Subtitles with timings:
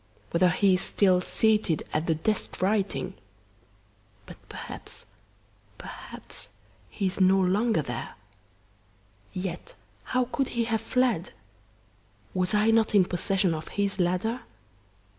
[0.31, 3.13] whether he is still seated at the desk writing!
[4.25, 5.05] But perhaps
[5.77, 6.49] perhaps
[6.89, 8.15] he is no longer there!
[9.31, 9.75] Yet
[10.05, 11.33] how could he have fled?
[12.33, 14.41] Was I not in possession of his ladder?